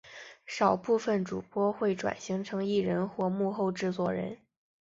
[0.47, 4.35] 少部份主播会转型成艺人或幕后制作人。